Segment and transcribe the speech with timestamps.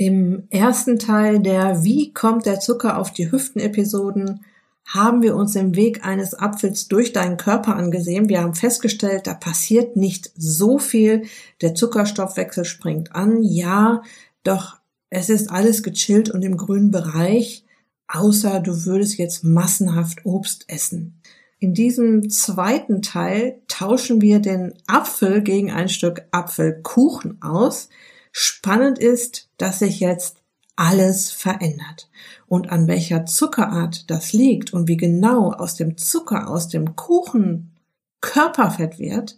[0.00, 4.46] Im ersten Teil der Wie kommt der Zucker auf die Hüften Episoden
[4.86, 8.30] haben wir uns den Weg eines Apfels durch deinen Körper angesehen.
[8.30, 11.24] Wir haben festgestellt, da passiert nicht so viel.
[11.60, 14.02] Der Zuckerstoffwechsel springt an, ja,
[14.42, 14.78] doch
[15.10, 17.66] es ist alles gechillt und im grünen Bereich,
[18.08, 21.20] außer du würdest jetzt massenhaft Obst essen.
[21.58, 27.90] In diesem zweiten Teil tauschen wir den Apfel gegen ein Stück Apfelkuchen aus.
[28.32, 30.42] Spannend ist, dass sich jetzt
[30.76, 32.08] alles verändert.
[32.46, 37.76] Und an welcher Zuckerart das liegt und wie genau aus dem Zucker, aus dem Kuchen
[38.20, 39.36] Körperfett wird,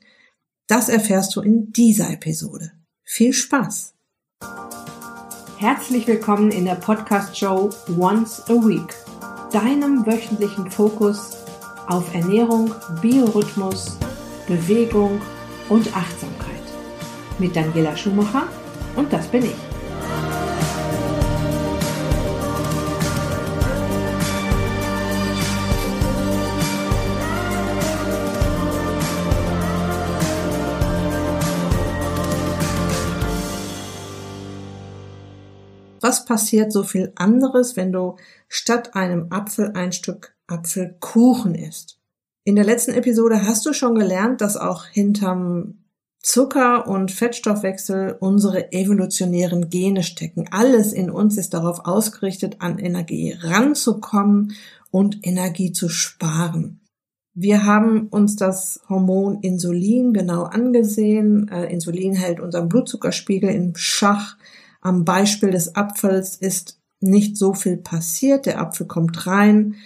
[0.67, 2.73] das erfährst du in dieser Episode.
[3.03, 3.95] Viel Spaß!
[5.59, 8.95] Herzlich willkommen in der Podcast-Show Once a Week,
[9.53, 11.37] deinem wöchentlichen Fokus
[11.87, 13.97] auf Ernährung, Biorhythmus,
[14.49, 15.21] Bewegung
[15.69, 16.63] und Achtsamkeit.
[17.39, 18.49] Mit Daniela Schumacher
[18.97, 19.57] und das bin ich.
[36.03, 38.17] Was passiert so viel anderes, wenn du
[38.49, 42.01] statt einem Apfel ein Stück Apfelkuchen isst?
[42.45, 45.82] In der letzten Episode hast du schon gelernt, dass auch hinterm
[46.23, 50.47] Zucker- und Fettstoffwechsel unsere evolutionären Gene stecken.
[50.53, 54.55] Alles in uns ist darauf ausgerichtet, an Energie ranzukommen
[54.93, 56.81] und Energie zu sparen.
[57.35, 61.49] Wir haben uns das Hormon Insulin genau angesehen.
[61.49, 64.37] Äh, Insulin hält unseren Blutzuckerspiegel im Schach.
[64.81, 68.47] Am Beispiel des Apfels ist nicht so viel passiert.
[68.47, 69.77] Der Apfel kommt rein.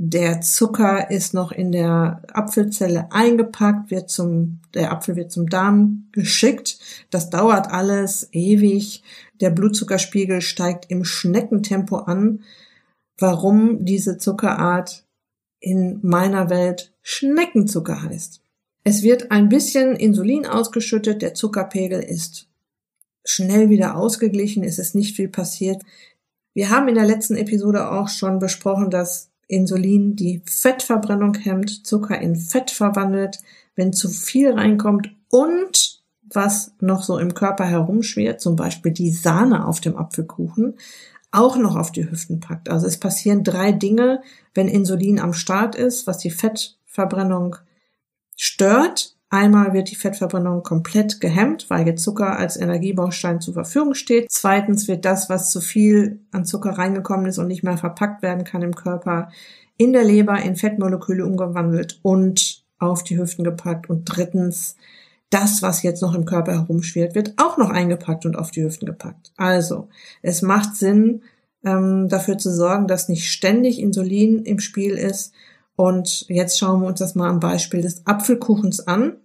[0.00, 6.06] Der Zucker ist noch in der Apfelzelle eingepackt, wird zum, der Apfel wird zum Darm
[6.12, 6.78] geschickt.
[7.10, 9.02] Das dauert alles ewig.
[9.40, 12.44] Der Blutzuckerspiegel steigt im Schneckentempo an.
[13.18, 15.04] Warum diese Zuckerart
[15.58, 18.40] in meiner Welt Schneckenzucker heißt.
[18.84, 22.46] Es wird ein bisschen Insulin ausgeschüttet, der Zuckerpegel ist
[23.24, 25.82] schnell wieder ausgeglichen, ist es nicht viel passiert.
[26.54, 32.20] Wir haben in der letzten Episode auch schon besprochen, dass Insulin die Fettverbrennung hemmt, Zucker
[32.20, 33.38] in Fett verwandelt,
[33.74, 39.66] wenn zu viel reinkommt und was noch so im Körper herumschwirrt, zum Beispiel die Sahne
[39.66, 40.76] auf dem Apfelkuchen,
[41.30, 42.68] auch noch auf die Hüften packt.
[42.68, 44.22] Also es passieren drei Dinge,
[44.54, 47.56] wenn Insulin am Start ist, was die Fettverbrennung
[48.36, 54.30] stört, Einmal wird die Fettverbrennung komplett gehemmt, weil jetzt Zucker als Energiebaustein zur Verfügung steht.
[54.30, 58.44] Zweitens wird das, was zu viel an Zucker reingekommen ist und nicht mehr verpackt werden
[58.44, 59.30] kann im Körper,
[59.76, 63.90] in der Leber in Fettmoleküle umgewandelt und auf die Hüften gepackt.
[63.90, 64.76] Und drittens,
[65.28, 68.86] das, was jetzt noch im Körper herumschwirrt, wird auch noch eingepackt und auf die Hüften
[68.86, 69.32] gepackt.
[69.36, 69.88] Also,
[70.22, 71.22] es macht Sinn,
[71.64, 75.32] ähm, dafür zu sorgen, dass nicht ständig Insulin im Spiel ist,
[75.78, 79.18] und jetzt schauen wir uns das mal am Beispiel des Apfelkuchens an.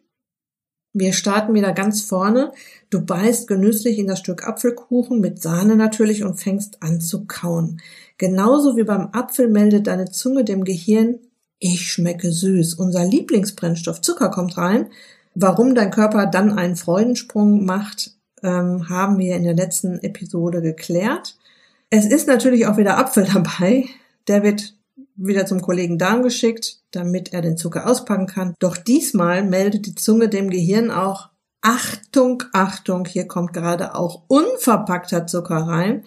[0.93, 2.51] Wir starten wieder ganz vorne.
[2.91, 7.81] Du beißt genüsslich in das Stück Apfelkuchen mit Sahne natürlich und fängst an zu kauen.
[8.19, 11.17] Genauso wie beim Apfel meldet deine Zunge dem Gehirn,
[11.57, 12.75] ich schmecke süß.
[12.75, 14.91] Unser Lieblingsbrennstoff Zucker kommt rein.
[15.33, 21.35] Warum dein Körper dann einen Freudensprung macht, ähm, haben wir in der letzten Episode geklärt.
[21.89, 23.85] Es ist natürlich auch wieder Apfel dabei.
[24.27, 24.75] Der wird
[25.15, 28.55] wieder zum Kollegen Darm geschickt, damit er den Zucker auspacken kann.
[28.59, 31.29] Doch diesmal meldet die Zunge dem Gehirn auch
[31.61, 36.03] Achtung, Achtung, hier kommt gerade auch unverpackter Zucker rein.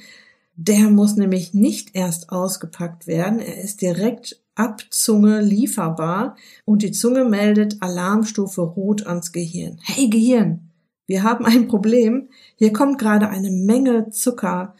[0.54, 6.92] Der muss nämlich nicht erst ausgepackt werden, er ist direkt ab Zunge lieferbar und die
[6.92, 9.78] Zunge meldet Alarmstufe rot ans Gehirn.
[9.82, 10.70] Hey Gehirn,
[11.06, 12.28] wir haben ein Problem.
[12.56, 14.74] Hier kommt gerade eine Menge Zucker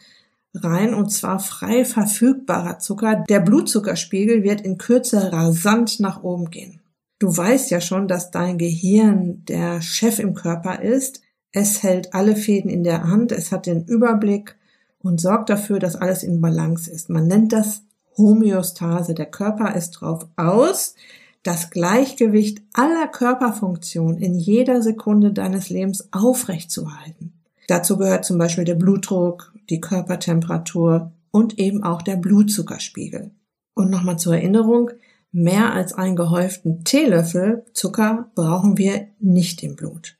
[0.63, 3.23] rein und zwar frei verfügbarer Zucker.
[3.29, 6.79] Der Blutzuckerspiegel wird in Kürze rasant nach oben gehen.
[7.19, 11.21] Du weißt ja schon, dass dein Gehirn der Chef im Körper ist.
[11.51, 14.55] Es hält alle Fäden in der Hand, es hat den Überblick
[14.99, 17.09] und sorgt dafür, dass alles in Balance ist.
[17.09, 17.81] Man nennt das
[18.17, 19.13] Homöostase.
[19.13, 20.95] Der Körper ist drauf aus,
[21.43, 27.36] das Gleichgewicht aller Körperfunktionen in jeder Sekunde deines Lebens aufrechtzuerhalten.
[27.67, 33.31] Dazu gehört zum Beispiel der Blutdruck, die Körpertemperatur und eben auch der Blutzuckerspiegel.
[33.73, 34.91] Und nochmal zur Erinnerung,
[35.31, 40.17] mehr als einen gehäuften Teelöffel Zucker brauchen wir nicht im Blut.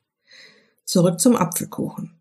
[0.84, 2.12] Zurück zum Apfelkuchen.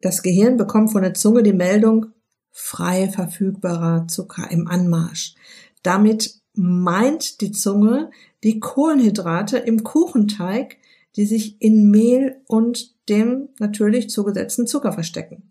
[0.00, 2.06] Das Gehirn bekommt von der Zunge die Meldung
[2.50, 5.34] frei verfügbarer Zucker im Anmarsch.
[5.82, 8.10] Damit meint die Zunge
[8.44, 10.76] die Kohlenhydrate im Kuchenteig,
[11.16, 15.50] die sich in Mehl und dem natürlich zugesetzten Zucker verstecken.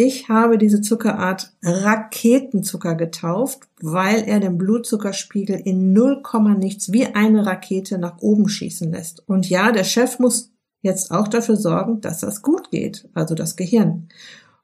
[0.00, 6.22] Ich habe diese Zuckerart Raketenzucker getauft, weil er den Blutzuckerspiegel in 0,
[6.56, 9.28] nichts wie eine Rakete nach oben schießen lässt.
[9.28, 10.52] Und ja, der Chef muss
[10.82, 14.08] jetzt auch dafür sorgen, dass das gut geht, also das Gehirn.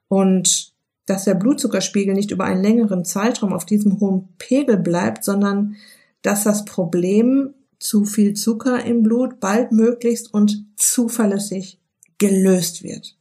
[0.07, 0.73] Und
[1.05, 5.75] dass der Blutzuckerspiegel nicht über einen längeren Zeitraum auf diesem hohen Pegel bleibt, sondern
[6.21, 11.81] dass das Problem zu viel Zucker im Blut baldmöglichst und zuverlässig
[12.17, 13.17] gelöst wird.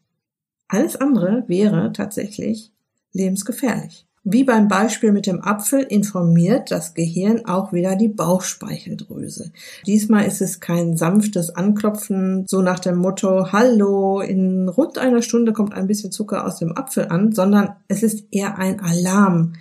[0.68, 2.72] Alles andere wäre tatsächlich
[3.12, 4.06] lebensgefährlich.
[4.26, 9.52] Wie beim Beispiel mit dem Apfel informiert das Gehirn auch wieder die Bauchspeicheldrüse.
[9.86, 15.52] Diesmal ist es kein sanftes Anklopfen, so nach dem Motto, hallo, in rund einer Stunde
[15.52, 19.52] kommt ein bisschen Zucker aus dem Apfel an, sondern es ist eher ein Alarm,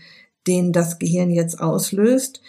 [0.48, 2.42] den das Gehirn jetzt auslöst,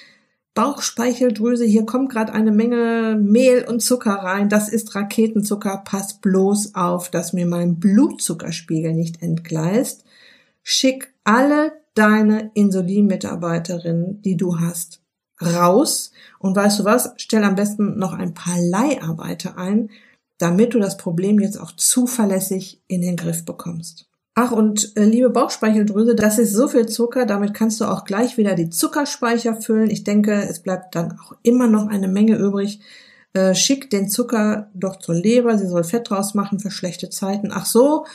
[0.54, 6.76] Bauchspeicheldrüse, hier kommt gerade eine Menge Mehl und Zucker rein, das ist Raketenzucker, pass bloß
[6.76, 10.04] auf, dass mir mein Blutzuckerspiegel nicht entgleist.
[10.62, 15.00] Schick alle deine Insulinmitarbeiterinnen, die du hast,
[15.42, 16.12] raus.
[16.38, 19.90] Und weißt du was, stell am besten noch ein paar Leiharbeiter ein,
[20.38, 24.08] damit du das Problem jetzt auch zuverlässig in den Griff bekommst.
[24.36, 28.36] Ach, und äh, liebe Bauchspeicheldrüse, das ist so viel Zucker, damit kannst du auch gleich
[28.36, 29.90] wieder die Zuckerspeicher füllen.
[29.90, 32.80] Ich denke, es bleibt dann auch immer noch eine Menge übrig.
[33.32, 37.50] Äh, schick den Zucker doch zur Leber, sie soll Fett draus machen für schlechte Zeiten.
[37.52, 38.06] Ach so,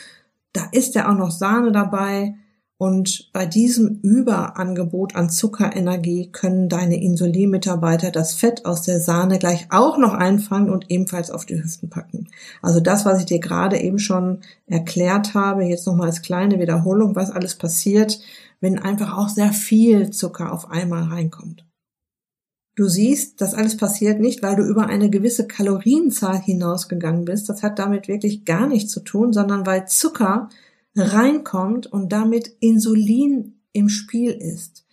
[0.52, 2.36] da ist ja auch noch Sahne dabei.
[2.82, 9.68] Und bei diesem Überangebot an Zuckerenergie können deine Insulinmitarbeiter das Fett aus der Sahne gleich
[9.70, 12.30] auch noch einfangen und ebenfalls auf die Hüften packen.
[12.62, 17.18] Also das, was ich dir gerade eben schon erklärt habe, jetzt nochmal als kleine Wiederholung,
[17.18, 18.22] was alles passiert,
[18.62, 21.66] wenn einfach auch sehr viel Zucker auf einmal reinkommt.
[22.78, 27.50] Du siehst, das alles passiert nicht, weil du über eine gewisse Kalorienzahl hinausgegangen bist.
[27.50, 30.48] Das hat damit wirklich gar nichts zu tun, sondern weil Zucker
[30.96, 34.86] reinkommt und damit Insulin im Spiel ist.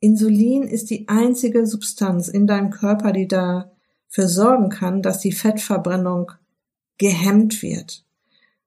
[0.00, 6.32] Insulin ist die einzige Substanz in deinem Körper, die dafür sorgen kann, dass die Fettverbrennung
[6.98, 8.04] gehemmt wird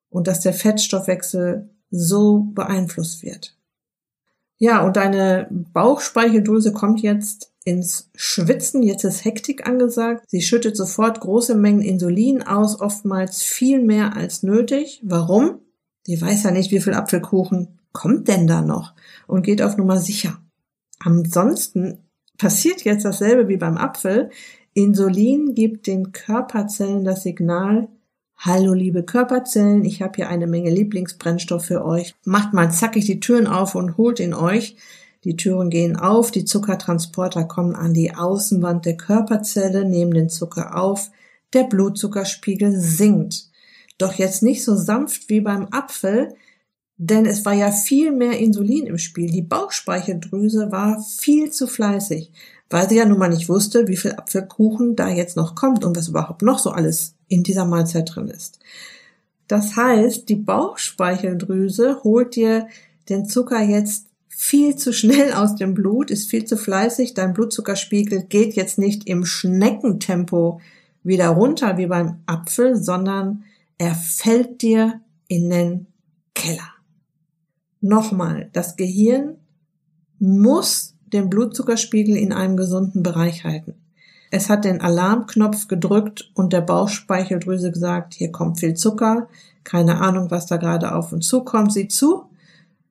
[0.09, 3.57] und dass der Fettstoffwechsel so beeinflusst wird.
[4.57, 8.83] Ja, und deine Bauchspeicheldrüse kommt jetzt ins Schwitzen.
[8.83, 10.25] Jetzt ist Hektik angesagt.
[10.27, 15.01] Sie schüttet sofort große Mengen Insulin aus, oftmals viel mehr als nötig.
[15.03, 15.59] Warum?
[16.07, 18.94] Die weiß ja nicht, wie viel Apfelkuchen kommt denn da noch
[19.27, 20.39] und geht auf Nummer sicher.
[21.00, 22.00] Ansonsten
[22.38, 24.29] passiert jetzt dasselbe wie beim Apfel.
[24.73, 27.88] Insulin gibt den Körperzellen das Signal,
[28.45, 32.13] Hallo liebe Körperzellen, ich habe hier eine Menge Lieblingsbrennstoff für euch.
[32.25, 34.75] Macht mal zackig die Türen auf und holt ihn euch.
[35.23, 40.75] Die Türen gehen auf, die Zuckertransporter kommen an die Außenwand der Körperzelle, nehmen den Zucker
[40.75, 41.09] auf,
[41.53, 43.49] der Blutzuckerspiegel sinkt
[43.98, 46.36] doch jetzt nicht so sanft wie beim Apfel,
[46.98, 49.30] denn es war ja viel mehr Insulin im Spiel.
[49.30, 52.31] Die Bauchspeicheldrüse war viel zu fleißig,
[52.69, 55.98] weil sie ja nun mal nicht wusste, wie viel Apfelkuchen da jetzt noch kommt und
[55.98, 58.60] was überhaupt noch so alles in dieser Mahlzeit drin ist.
[59.48, 62.68] Das heißt, die Bauchspeicheldrüse holt dir
[63.10, 68.24] den Zucker jetzt viel zu schnell aus dem Blut, ist viel zu fleißig, dein Blutzuckerspiegel
[68.24, 70.62] geht jetzt nicht im Schneckentempo
[71.04, 73.44] wieder runter wie beim Apfel, sondern
[73.83, 75.88] er fällt dir in den
[76.33, 76.71] Keller.
[77.81, 79.35] Nochmal, das Gehirn
[80.19, 83.73] muss den Blutzuckerspiegel in einem gesunden Bereich halten.
[84.31, 89.28] Es hat den Alarmknopf gedrückt und der Bauchspeicheldrüse gesagt, hier kommt viel Zucker,
[89.66, 92.23] keine Ahnung, was da gerade auf uns zukommt, sieh zu.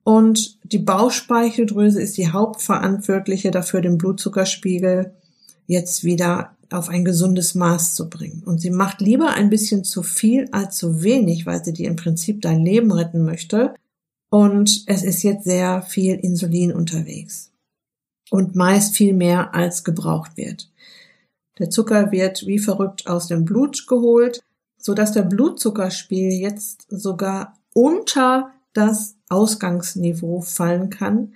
[0.03, 5.11] Und die Bauchspeicheldrüse ist die Hauptverantwortliche dafür, den Blutzuckerspiegel
[5.65, 8.43] jetzt wieder auf ein gesundes Maß zu bringen.
[8.45, 11.95] Und sie macht lieber ein bisschen zu viel als zu wenig, weil sie dir im
[11.95, 13.73] Prinzip dein Leben retten möchte.
[14.29, 17.51] Und es ist jetzt sehr viel Insulin unterwegs.
[18.29, 20.71] Und meist viel mehr als gebraucht wird.
[21.59, 24.41] Der Zucker wird wie verrückt aus dem Blut geholt,
[24.77, 31.33] so dass der Blutzuckerspiegel jetzt sogar unter das Ausgangsniveau fallen kann,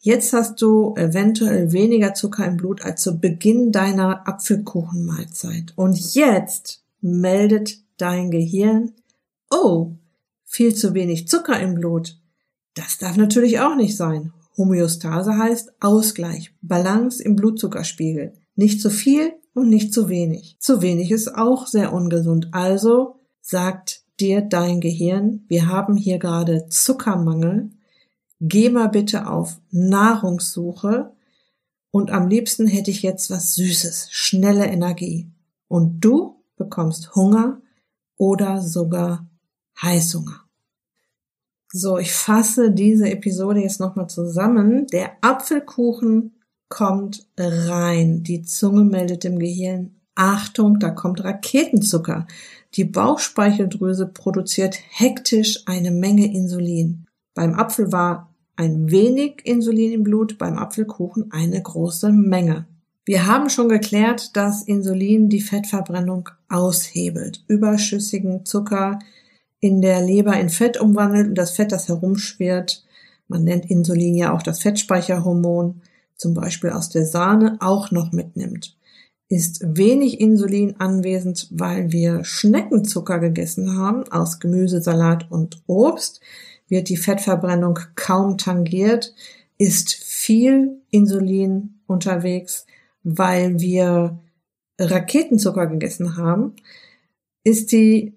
[0.00, 5.72] Jetzt hast du eventuell weniger Zucker im Blut als zu Beginn deiner Apfelkuchenmahlzeit.
[5.74, 8.92] Und jetzt meldet dein Gehirn,
[9.50, 9.92] oh,
[10.44, 12.16] viel zu wenig Zucker im Blut.
[12.74, 14.32] Das darf natürlich auch nicht sein.
[14.56, 18.34] Homöostase heißt Ausgleich, Balance im Blutzuckerspiegel.
[18.54, 20.56] Nicht zu viel und nicht zu wenig.
[20.60, 22.48] Zu wenig ist auch sehr ungesund.
[22.52, 27.70] Also sagt dir dein Gehirn, wir haben hier gerade Zuckermangel
[28.40, 31.12] geh mal bitte auf Nahrungssuche
[31.90, 35.30] und am liebsten hätte ich jetzt was Süßes, schnelle Energie.
[35.68, 37.60] Und du bekommst Hunger
[38.16, 39.26] oder sogar
[39.80, 40.44] Heißhunger.
[41.70, 44.86] So, ich fasse diese Episode jetzt nochmal zusammen.
[44.86, 46.34] Der Apfelkuchen
[46.68, 48.22] kommt rein.
[48.22, 52.26] Die Zunge meldet dem Gehirn, Achtung, da kommt Raketenzucker.
[52.74, 57.07] Die Bauchspeicheldrüse produziert hektisch eine Menge Insulin.
[57.38, 62.66] Beim Apfel war ein wenig Insulin im Blut, beim Apfelkuchen eine große Menge.
[63.04, 68.98] Wir haben schon geklärt, dass Insulin die Fettverbrennung aushebelt, überschüssigen Zucker
[69.60, 72.84] in der Leber in Fett umwandelt und das Fett, das herumschwirrt,
[73.28, 75.82] man nennt Insulin ja auch das Fettspeicherhormon,
[76.16, 78.76] zum Beispiel aus der Sahne, auch noch mitnimmt.
[79.28, 86.20] Ist wenig Insulin anwesend, weil wir Schneckenzucker gegessen haben aus Gemüse, Salat und Obst,
[86.68, 89.14] wird die Fettverbrennung kaum tangiert,
[89.58, 92.66] ist viel Insulin unterwegs,
[93.02, 94.18] weil wir
[94.78, 96.54] Raketenzucker gegessen haben,
[97.44, 98.14] ist die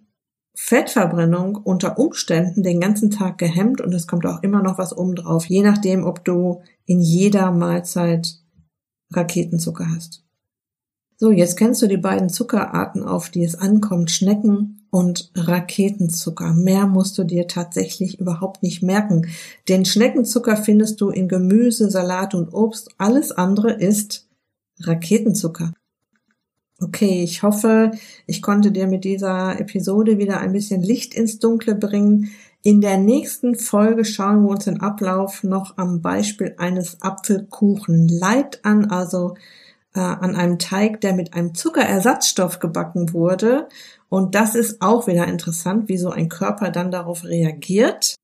[0.53, 5.15] Fettverbrennung unter Umständen den ganzen Tag gehemmt und es kommt auch immer noch was oben
[5.15, 8.39] drauf, je nachdem, ob du in jeder Mahlzeit
[9.11, 10.23] Raketenzucker hast.
[11.21, 16.51] So, jetzt kennst du die beiden Zuckerarten, auf die es ankommt, Schnecken und Raketenzucker.
[16.53, 19.27] Mehr musst du dir tatsächlich überhaupt nicht merken.
[19.69, 22.89] Den Schneckenzucker findest du in Gemüse, Salat und Obst.
[22.97, 24.29] Alles andere ist
[24.79, 25.73] Raketenzucker.
[26.81, 27.91] Okay, ich hoffe,
[28.25, 32.31] ich konnte dir mit dieser Episode wieder ein bisschen Licht ins Dunkle bringen.
[32.63, 38.65] In der nächsten Folge schauen wir uns den Ablauf noch am Beispiel eines Apfelkuchen Light
[38.65, 39.35] an, also
[39.93, 43.67] äh, an einem Teig, der mit einem Zuckerersatzstoff gebacken wurde.
[44.09, 48.15] Und das ist auch wieder interessant, wie so ein Körper dann darauf reagiert.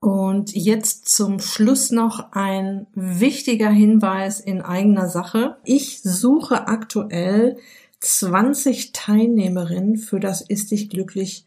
[0.00, 5.58] Und jetzt zum Schluss noch ein wichtiger Hinweis in eigener Sache.
[5.64, 7.56] Ich suche aktuell
[8.00, 11.46] 20 Teilnehmerinnen für das Ist dich glücklich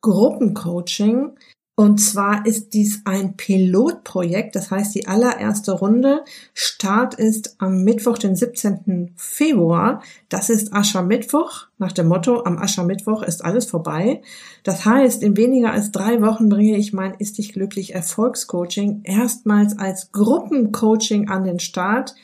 [0.00, 1.36] Gruppencoaching.
[1.80, 6.26] Und zwar ist dies ein Pilotprojekt, das heißt die allererste Runde.
[6.52, 9.14] Start ist am Mittwoch, den 17.
[9.16, 10.02] Februar.
[10.28, 14.20] Das ist Aschermittwoch, nach dem Motto, am Aschermittwoch ist alles vorbei.
[14.62, 19.78] Das heißt, in weniger als drei Wochen bringe ich mein Ist dich glücklich Erfolgscoaching erstmals
[19.78, 22.14] als Gruppencoaching an den Start.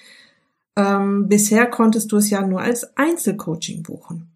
[0.77, 4.36] Ähm, bisher konntest du es ja nur als Einzelcoaching buchen.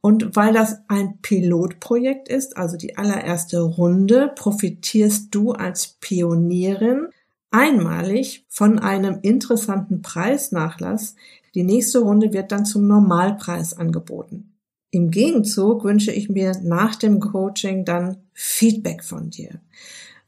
[0.00, 7.08] Und weil das ein Pilotprojekt ist, also die allererste Runde, profitierst du als Pionierin
[7.50, 11.16] einmalig von einem interessanten Preisnachlass.
[11.54, 14.54] Die nächste Runde wird dann zum Normalpreis angeboten.
[14.90, 19.60] Im Gegenzug wünsche ich mir nach dem Coaching dann Feedback von dir.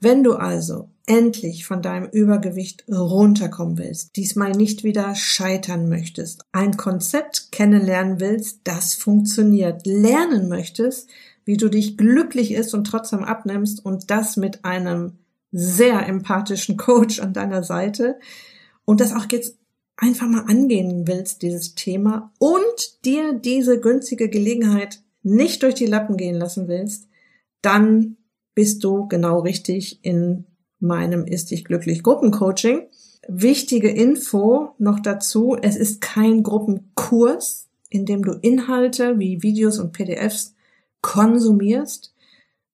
[0.04, 6.76] Wenn du also endlich von deinem Übergewicht runterkommen willst, diesmal nicht wieder scheitern möchtest, ein
[6.76, 11.08] Konzept kennenlernen willst, das funktioniert, lernen möchtest,
[11.44, 15.18] wie du dich glücklich ist und trotzdem abnimmst und das mit einem
[15.52, 18.18] sehr empathischen Coach an deiner Seite
[18.84, 19.56] und das auch jetzt
[19.96, 26.16] einfach mal angehen willst, dieses Thema und dir diese günstige Gelegenheit nicht durch die Lappen
[26.16, 27.06] gehen lassen willst,
[27.60, 28.16] dann
[28.54, 30.44] bist du genau richtig in
[30.78, 32.88] meinem Ist dich glücklich Gruppencoaching.
[33.28, 39.92] Wichtige Info noch dazu, es ist kein Gruppenkurs, in dem du Inhalte wie Videos und
[39.92, 40.54] PDFs
[41.02, 42.14] konsumierst,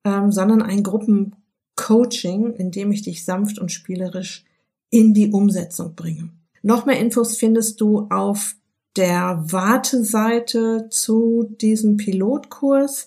[0.04, 4.44] ähm, sondern ein Gruppencoaching, in dem ich dich sanft und spielerisch
[4.90, 6.30] in die Umsetzung bringe.
[6.62, 8.54] Noch mehr Infos findest du auf
[8.96, 13.06] der Warteseite zu diesem Pilotkurs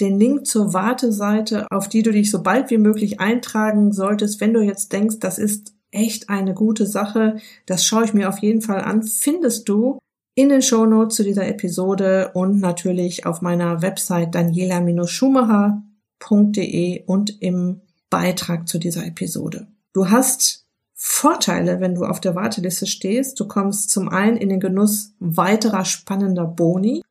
[0.00, 4.54] den Link zur Warteseite, auf die du dich so bald wie möglich eintragen solltest, wenn
[4.54, 7.36] du jetzt denkst, das ist echt eine gute Sache,
[7.66, 10.00] das schaue ich mir auf jeden Fall an, findest du
[10.34, 18.66] in den Shownotes zu dieser Episode und natürlich auf meiner Website daniela-schumacher.de und im Beitrag
[18.66, 19.68] zu dieser Episode.
[19.92, 20.64] Du hast
[20.96, 23.38] Vorteile, wenn du auf der Warteliste stehst.
[23.38, 27.02] Du kommst zum einen in den Genuss weiterer spannender Boni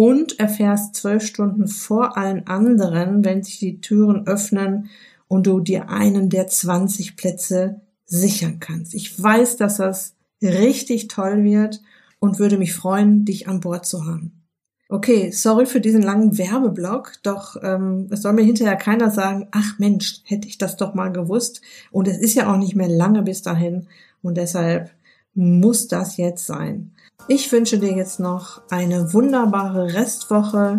[0.00, 4.88] und erfährst zwölf Stunden vor allen anderen, wenn sich die Türen öffnen
[5.28, 8.94] und du dir einen der 20 Plätze sichern kannst.
[8.94, 11.82] Ich weiß, dass das richtig toll wird
[12.18, 14.46] und würde mich freuen, dich an Bord zu haben.
[14.88, 19.78] Okay, sorry für diesen langen Werbeblock, doch ähm, es soll mir hinterher keiner sagen, ach
[19.78, 21.60] Mensch, hätte ich das doch mal gewusst.
[21.90, 23.86] Und es ist ja auch nicht mehr lange bis dahin
[24.22, 24.92] und deshalb
[25.34, 26.92] muss das jetzt sein.
[27.28, 30.78] Ich wünsche dir jetzt noch eine wunderbare Restwoche.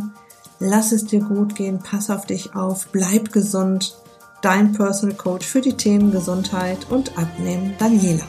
[0.60, 3.98] Lass es dir gut gehen, pass auf dich auf, bleib gesund.
[4.42, 8.26] Dein Personal Coach für die Themen Gesundheit und Abnehmen, Daniela.